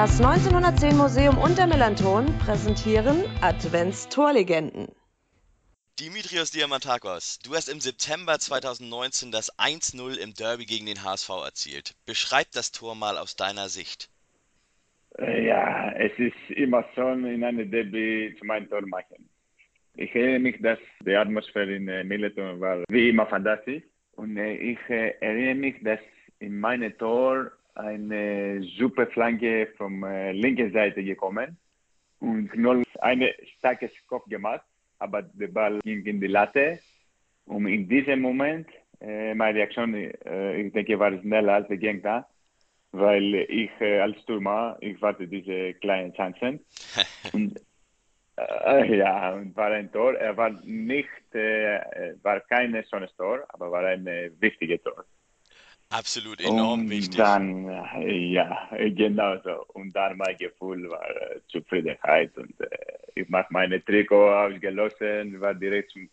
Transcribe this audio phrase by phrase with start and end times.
[0.00, 4.88] Das 1910 Museum und der Melanton präsentieren Adventstorlegenden.
[6.00, 11.92] Dimitrios Diamantakos, du hast im September 2019 das 1-0 im Derby gegen den HSV erzielt.
[12.06, 14.08] Beschreib das Tor mal aus deiner Sicht.
[15.18, 19.28] Äh, ja, es ist immer so in einem Derby zu meinem Tor machen.
[19.96, 23.82] Ich erinnere mich, dass die Atmosphäre in äh, Milton war wie immer fantastisch.
[24.12, 26.00] Und äh, ich erinnere mich, dass
[26.38, 31.56] in meinem Tor eine super Flanke von äh, linken Seite gekommen
[32.20, 34.64] und Knoll eine starkes Kopf gemacht
[35.00, 36.78] aber der Ball ging in die Latte.
[37.46, 38.68] Und in diesem Moment,
[39.00, 42.26] äh, meine Reaktion, äh, ich denke, war schneller als der Gegner,
[42.92, 46.60] weil ich äh, als Stürmer, ich warte diese kleinen Chancen.
[47.32, 47.58] und
[48.36, 50.14] äh, ja, und war ein Tor.
[50.14, 55.04] Er war nicht, äh, war kein schönes Tor, aber war ein äh, wichtiges Tor.
[55.90, 57.16] Absolut enorm und wichtig.
[57.16, 59.64] Dann, ja, genau so.
[59.74, 62.68] Und dann mein Gefühl war äh, Zufriedenheit und äh,
[63.16, 66.08] ich mache meine Trikot ausgelossen, war direkt zum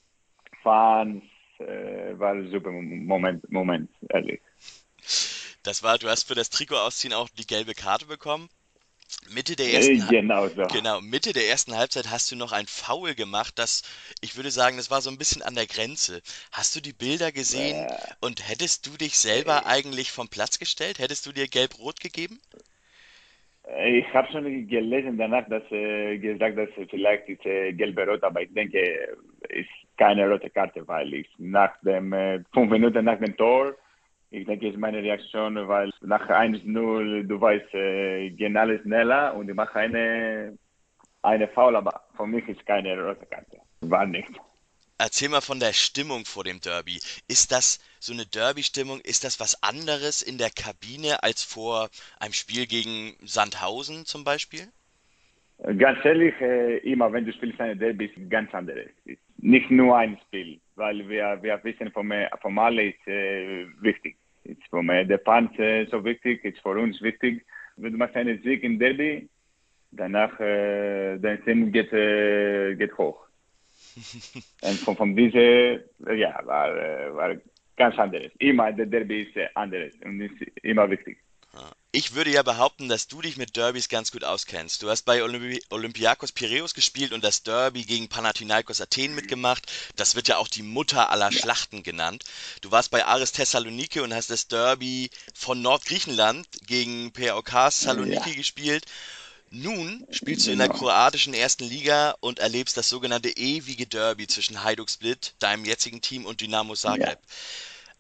[0.63, 1.23] Fans,
[1.59, 4.41] äh, war ein super Moment, Moment, ehrlich.
[5.61, 8.49] Das war, du hast für das Trikot ausziehen auch die gelbe Karte bekommen.
[9.33, 10.67] Mitte der ersten genau, so.
[10.67, 13.83] genau, Mitte der ersten Halbzeit hast du noch ein Foul gemacht, das
[14.22, 16.22] ich würde sagen, das war so ein bisschen an der Grenze.
[16.52, 17.97] Hast du die Bilder gesehen Äh.
[18.22, 20.99] und hättest du dich selber eigentlich vom Platz gestellt?
[20.99, 22.39] Hättest du dir gelb-rot gegeben?
[23.86, 28.42] Ich habe schon gelesen danach, dass äh, gesagt, dass vielleicht ist äh, gelbe Rot, aber
[28.42, 28.80] ich denke,
[29.49, 33.75] es ist keine rote Karte, weil ich nach dem äh, fünf Minuten nach dem Tor,
[34.30, 39.50] ich denke, ist meine Reaktion, weil nach 1-0, du weißt, äh, gehen alle schneller und
[39.50, 40.58] ich mache eine,
[41.22, 43.58] eine Foul, aber für mich ist keine rote Karte.
[43.81, 44.30] War nicht.
[45.00, 47.00] Erzähl mal von der Stimmung vor dem Derby.
[47.28, 49.00] Ist das so eine Derby-Stimmung?
[49.02, 51.89] Ist das was anderes in der Kabine als vor
[52.20, 54.67] einem Spiel gegen Sandhausen zum Beispiel?
[55.78, 58.89] Ganz ehrlich, äh, immer wenn du spielst eine Derby, ist ganz anderes.
[59.05, 64.15] Ist nicht nur ein Spiel, weil wir, wir wissen, vom, vom alle ist äh, wichtig.
[64.43, 67.45] Ist vom äh, der Fans äh, so wichtig, ist für uns wichtig.
[67.76, 69.27] Wenn du machst einen Sieg im Derby,
[69.92, 73.27] danach äh, dein Sinn geht, äh, geht hoch.
[74.61, 75.83] Und von, von diese,
[76.16, 77.36] ja, war, äh, war
[77.76, 78.32] ganz anderes.
[78.39, 81.17] Immer der Derby ist äh, anderes und ist immer wichtig.
[81.93, 84.83] Ich würde ja behaupten, dass du dich mit Derbys ganz gut auskennst.
[84.83, 89.71] Du hast bei Olympi Olympiakos Piräus gespielt und das Derby gegen Panathinaikos Athen mitgemacht.
[89.95, 92.25] Das wird ja auch die Mutter aller Schlachten genannt.
[92.61, 98.36] Du warst bei Aris Thessaloniki und hast das Derby von Nordgriechenland gegen PAOK Saloniki Ja.
[98.36, 98.86] gespielt.
[99.49, 100.80] Nun spielst du in der Genau.
[100.80, 106.25] kroatischen ersten Liga und erlebst das sogenannte ewige Derby zwischen Hajduk Split, deinem jetzigen Team,
[106.25, 107.19] und Dynamo Zagreb.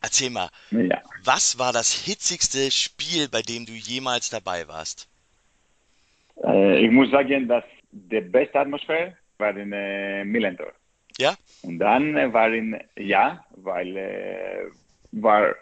[0.01, 1.01] Erzähl mal, Ja.
[1.23, 5.07] was war das hitzigste Spiel, bei dem du jemals dabei warst?
[6.43, 10.71] Äh, ich muss sagen, dass die beste Atmosphäre war in äh, Millentor.
[11.17, 11.35] Ja?
[11.63, 14.65] Und dann äh, war in, ja, weil äh,
[15.13, 15.55] war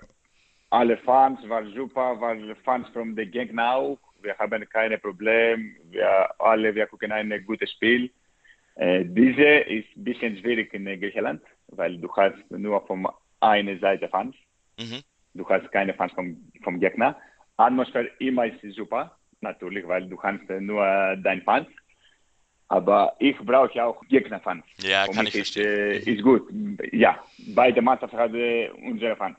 [0.70, 2.36] alle Fans war super, war
[2.66, 4.00] Fans von der Gegner auch.
[4.22, 8.12] Wir haben keine Probleme, wir alle, wir gucken ein gutes Spiel.
[8.76, 13.08] Äh, diese ist ein bisschen schwierig in Griechenland, weil du hast nur von
[13.46, 14.36] einer Seite Fans.
[14.80, 15.02] Mhm.
[15.34, 17.18] Du hast keine Fans vom, vom Gegner.
[17.58, 20.84] Atmosphäre immer ist super, natürlich, weil du kannst äh, nur
[21.18, 21.68] dein Fans.
[22.68, 24.66] Aber ich brauche auch Gegnerfans.
[24.82, 26.08] Ja, kann ich ist, verstehen.
[26.08, 26.50] äh, ist gut.
[26.92, 27.24] Ja,
[27.54, 29.38] beide Mannschaften haben äh, unsere Fans.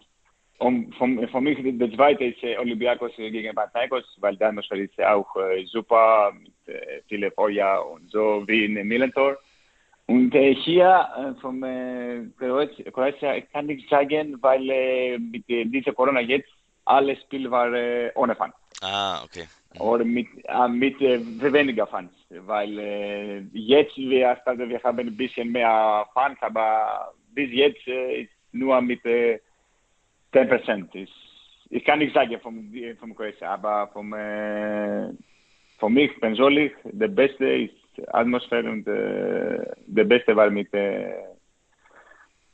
[0.58, 4.98] Und von, von mich, der zweite ist äh, Olympiakos gegen Panathinaikos, weil die Atmosphäre ist
[5.02, 9.36] auch äh, super, mit äh, viele Feuer und so, wie in Millentor.
[10.06, 15.64] Und äh, hier äh, vom äh, Kroatien, ich kann nicht sagen, weil äh, mit äh,
[15.64, 16.48] dieser Corona jetzt
[16.84, 18.54] alles Spiel war äh, ohne Fans.
[18.80, 19.48] Ah, okay.
[19.80, 21.20] Oder mit, äh, mit äh,
[21.52, 22.12] weniger Fans.
[22.30, 28.22] Weil äh, jetzt wir, also wir haben ein bisschen mehr Fans, aber bis jetzt äh,
[28.22, 29.40] ist nur mit äh,
[30.32, 30.88] 10%.
[30.94, 31.12] Ich,
[31.70, 35.10] ich kann nicht sagen vom, vom Kroatien, aber vom, äh,
[35.78, 37.74] von mich persönlich, der Beste ist
[38.08, 41.12] Atmosphäre und äh, der Beste war mit, äh,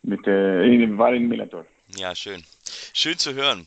[0.03, 1.67] mit äh, in, war in Millantor.
[1.97, 2.43] Ja, schön.
[2.93, 3.67] Schön zu hören.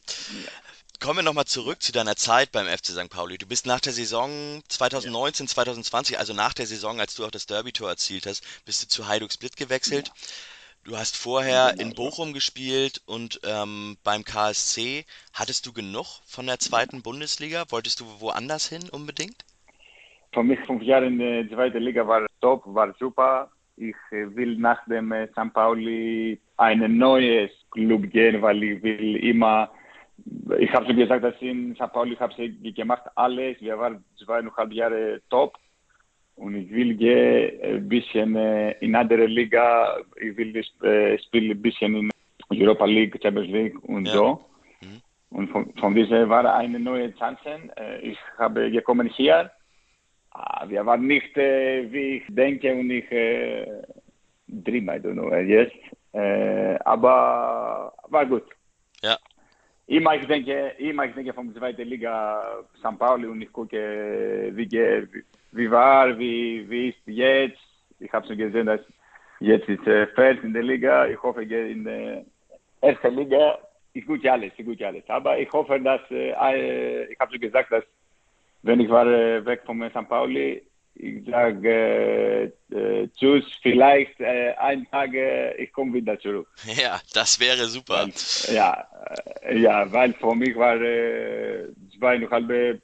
[0.99, 3.09] Kommen wir nochmal zurück zu deiner Zeit beim FC St.
[3.09, 3.37] Pauli.
[3.37, 7.45] Du bist nach der Saison 2019, 2020, also nach der Saison, als du auch das
[7.45, 10.11] Derby-Tor erzielt hast, bist du zu Hajduk Split gewechselt.
[10.85, 11.95] Du hast vorher in.
[11.95, 15.05] Bochum gespielt und ähm, beim KSC.
[15.33, 17.65] Hattest du genug von der zweiten Bundesliga?
[17.69, 19.44] Wolltest du woanders hin unbedingt?
[20.35, 23.49] Für mich fünf Jahre in der zweiten Liga war top, war super.
[23.77, 25.53] Ich äh, will nach dem äh, St.
[25.53, 29.71] Pauli ein neues Club gehen, weil ich will immer
[30.59, 31.91] ich habe schon gesagt, dass in St.
[31.91, 33.59] Pauli habe ich gemacht alles.
[33.59, 35.57] Wir waren zweieinhalb Jahre top.
[36.35, 39.97] Und ich will gehen ein bisschen äh, in andere Liga.
[40.19, 42.11] Ich will äh, spielen ein bisschen in
[42.49, 44.13] Europa League, Champions League und ja.
[44.13, 44.41] so.
[44.81, 45.01] Mhm.
[45.29, 47.69] Und von, von dieser war eine neue Chance.
[47.77, 49.49] Äh, ich habe gekommen hier.
[50.37, 53.65] Ah, wir waren nicht, äh, wie ich denke und ich äh,
[54.47, 55.71] dream, I don't know, yes.
[56.11, 58.43] Äh, aber war gut.
[59.01, 59.17] Ja.
[59.87, 62.99] Immer ich denke, immer ich denke von der zweiten Liga St.
[62.99, 64.69] Pauli und ich gucke, wie,
[65.51, 67.61] wie war, wie, wie ist jetzt.
[68.01, 68.81] Ich habe schon gesehen, dass
[69.39, 71.07] jetzt ist äh, Feld in der Liga.
[71.07, 72.25] Ich hoffe, in der
[72.81, 73.57] ersten Liga
[73.93, 75.03] ist gut alles, ist gut alles.
[75.07, 77.85] Aber ich hoffe, dass, äh, ich habe schon gesagt, dass
[78.65, 80.09] wenn ich war äh, weg von St.
[80.09, 80.61] Pauli,
[80.95, 86.47] ich sage äh, tschüss, vielleicht äh, ein Tag äh, ich komme wieder zurück.
[86.81, 88.07] Ja, das wäre super.
[88.07, 88.87] Weil, ja,
[89.41, 91.67] äh, ja, weil für mich war äh,
[91.97, 92.79] zweieinhalb äh,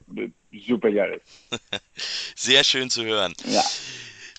[0.68, 1.19] super Jahre.
[2.36, 3.33] Sehr schön zu hören.
[3.45, 3.63] Ja.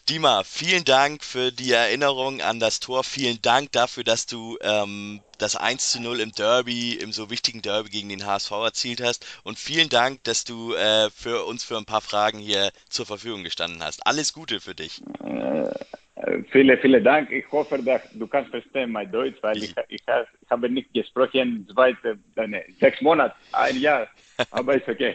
[0.09, 3.05] Dima, vielen Dank für die Erinnerung an das Tor.
[3.05, 7.63] Vielen Dank dafür, dass du ähm, das 1 zu 0 im Derby, im so wichtigen
[7.63, 9.25] Derby gegen den HSV erzielt hast.
[9.45, 13.45] Und vielen Dank, dass du äh, für uns für ein paar Fragen hier zur Verfügung
[13.45, 14.05] gestanden hast.
[14.05, 15.01] Alles Gute für dich.
[15.25, 17.31] Äh, vielen, vielen Dank.
[17.31, 21.69] Ich hoffe, dass du kannst verstehen mein Deutsch, weil ich, ich, ich habe nicht gesprochen
[21.77, 24.09] seit äh, sechs Monaten, ein Jahr.
[24.51, 25.15] Aber ist okay.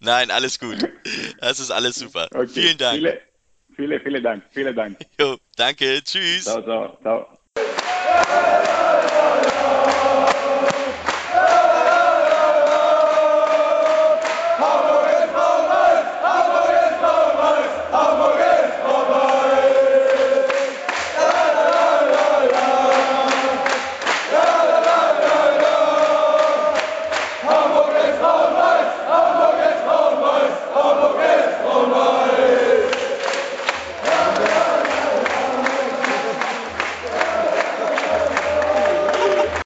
[0.00, 0.78] Nein, alles gut.
[1.38, 2.28] Das ist alles super.
[2.34, 2.48] Okay.
[2.48, 2.96] Vielen Dank.
[2.96, 3.20] Viele,
[3.76, 4.44] Vielen, vielen Dank.
[4.52, 4.98] Vielen Dank.
[5.20, 6.02] Jo, danke.
[6.02, 6.44] Tschüss.
[6.44, 7.38] Ciao, ciao, ciao.